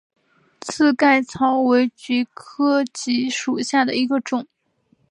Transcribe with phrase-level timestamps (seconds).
[0.61, 4.47] 刺盖草为菊科蓟属下的一个种。